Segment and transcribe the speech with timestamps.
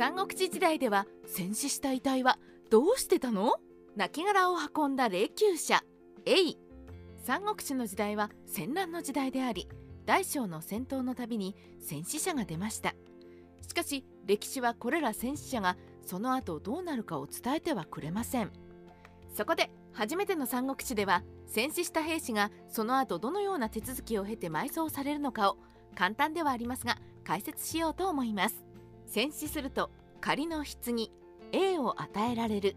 [0.00, 2.38] 三国志時代では戦死した遺体は
[2.70, 3.56] どうしてたの？
[3.98, 5.82] 亡骸を運んだ霊柩車。
[6.24, 6.58] エイ
[7.22, 9.68] 三国志の時代は戦乱の時代であり
[10.06, 12.94] 大小の戦闘のたびに戦死者が出ました。
[13.60, 18.50] しかし歴史はこれら戦死者がその後どうなるかを伝えてはくれません。
[19.34, 25.58] そこで初めての三国志では戦死した兵士がその後どのような手続きを経て埋葬されるのかを
[25.94, 28.64] 簡単ではありますが解説しようと思います。
[29.10, 31.10] 戦死すると仮の棺
[31.50, 32.76] A を与えられる。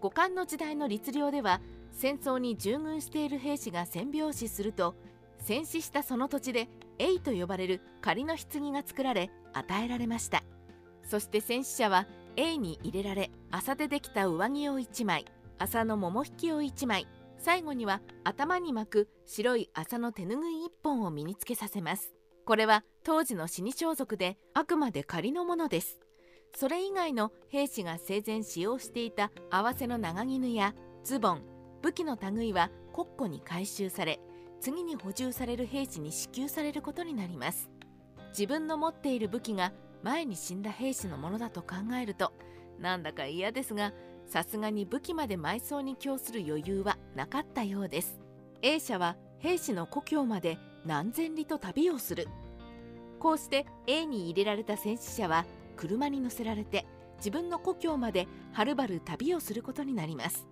[0.00, 1.60] 五冠の時代の律令では
[1.92, 4.94] 戦争に従軍している兵士が戦病死すると
[5.38, 10.42] 戦死したその土地で A と呼ばれる仮の棺が作られ与えられました。
[11.04, 12.06] そして戦死者は
[12.36, 15.26] A に入れられ麻でできた上着を1枚
[15.58, 17.06] 麻の桃引きを1枚
[17.36, 22.21] 最後には頭に巻く白い麻の手ぬぐい1本を身につけさせます。
[22.52, 25.98] これは当時の死に装束であくまで仮のものです。
[26.54, 31.42] それ以外の兵士が生前使用していた合わせの長絹やズボン
[31.80, 34.20] 武器の類は国庫に回収され
[34.60, 37.70] 次に補充される兵士に支給されることになります。
[38.32, 42.34] 自分の持っている武器が前に死んだ兵士のものだと考えると
[42.78, 43.94] なんだか嫌ですが
[44.26, 48.20] さすがに武器まで埋葬に供する余裕はなかったようです。
[48.60, 52.28] A 社は兵士の故郷まで何千里と旅をする。
[53.18, 55.44] こうして A に入れられた戦死者は
[55.76, 56.86] 車に乗せられて
[57.18, 60.46] 自分の故郷まではるばる旅をすることになります。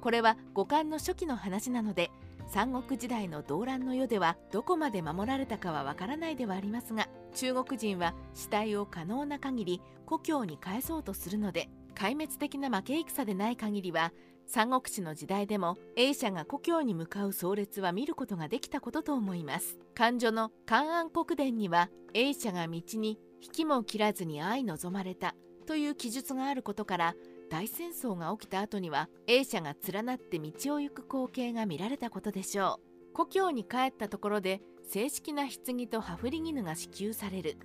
[0.00, 2.10] これは五冠の初期の話なので
[2.48, 14.12] 三国時代の動乱の世ではどこまで守られたかはわからないではありますが中国人は死体を可能な限り故郷に返そうとするので壊滅的な負け戦でない限りは
[14.52, 19.78] 三国志の時代でも A 社が故郷に向かう壮烈は見ることができたことと思います。
[19.94, 27.14] 漢女の漢安国伝には A 社が道に引きも切らずに愛望まれたという記述があることから
[27.48, 32.80] 大戦争が起きた後には A 社が連なって道を行く光景が見られたことでしょ
[33.12, 33.14] う。
[33.14, 37.56] 故郷に帰ったところで正式な棺と羽振り絹が支給される。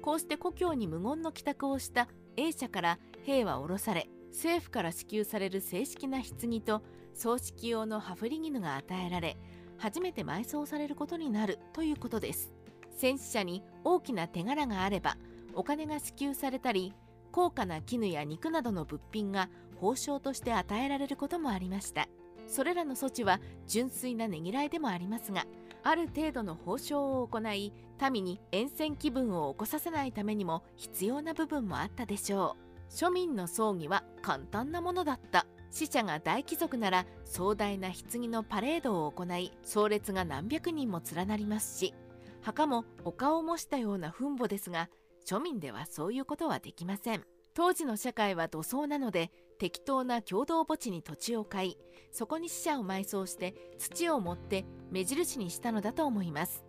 [0.00, 6.82] こうして故郷に無言の帰宅をした A 社から兵は下ろされ政府から支給される正式な棺と
[7.14, 9.38] 葬式用の羽振り絹が与えられ
[9.78, 12.52] 初めて埋葬されることになるということです。
[12.98, 15.16] 戦死者に大きな手柄があれば
[15.54, 16.92] お金が支給されたり
[17.32, 22.06] 高価な絹や肉などの物品が報奨として与えられることもありました。
[22.46, 25.46] それらの措置は純粋なねぎらいでもありますが
[25.82, 27.72] ある程度の報奨を行い
[28.12, 32.65] 民に沿線気分を起こさせないためにも必要な部分もあったでしょう。
[32.90, 35.46] 庶民の葬儀は簡単なものだった。
[35.70, 41.92] 死者が大貴族なら壮大な棺のパレードを行い葬列が何百人も連なりますし
[42.40, 44.88] 墓も丘を模したような墳墓ですが
[45.28, 47.24] 庶民ではそういうことはできません。
[47.52, 51.78] 当時の社会は土葬なので適当な共同墓地に土地を買い
[52.12, 56.64] そこに死者を埋葬して土を盛って目印にしたのだと思います。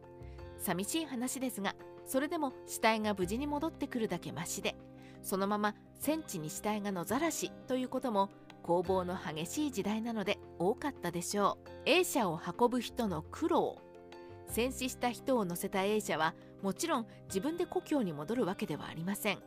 [0.57, 4.75] 寂しい話ですがそれでも死体が無事に戻ってくるだけマシで
[5.27, 8.29] そのまま戦地に死体が野ざらしということも
[8.63, 11.69] 攻防の激しい時代なので多かったでしょう。
[11.85, 13.77] A 社を運ぶ人の苦労。
[14.47, 16.33] 戦死した人を乗せた A 社は
[16.63, 19.39] もちろん自分で故郷に戻るわけではありません。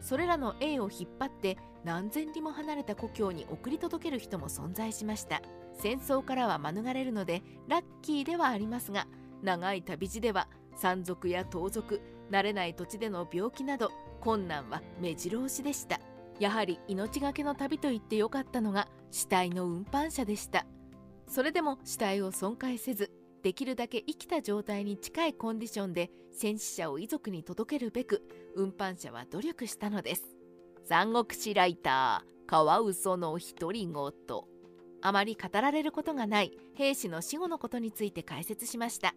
[0.00, 5.40] それらの A を引っ張って何千里も離れた故郷に送り届ける人も存在しました。
[5.72, 9.06] 戦争からは免れるのでラッキーではありますが
[9.42, 13.90] 長い旅路では山賊や盗賊慣れない土地での病気など
[14.22, 16.00] 困難は目白押しでした。
[16.38, 20.64] やはり命がけの旅と言ってよかったのが死体の運搬車でした。
[21.28, 23.10] それでも死体を損壊せず
[23.42, 28.22] できるだけ生きた状態に近いコンディションで戦死者を遺族に届けるべく
[28.54, 30.22] 運搬者は努力したのです。
[30.84, 33.94] 三国志ライターカワウソの独り言。
[35.04, 39.14] あまり語られることがない兵士の死後のことについて解説しました。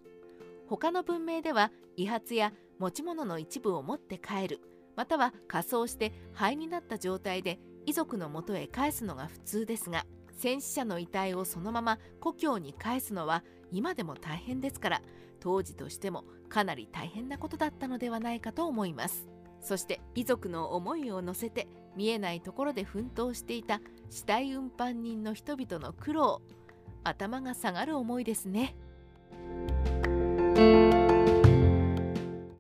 [0.68, 4.62] 他の文明では遺髪や持ち物の一部を持って帰る。
[4.96, 10.06] または仮装して灰になった状態で遺族のもとへ返すのが普通ですが
[10.38, 15.02] 戦死者の遺体をそのまま故郷に返すのは今でも大変ですから
[15.40, 19.28] 当時としてもかなり大変なことだったのではないかと思います。
[19.62, 23.82] そして遺族の思いを乗せて見えないところで奮闘していた
[24.12, 26.42] 死体運搬人の人々の苦労
[27.04, 28.76] 頭が下がる思いですね。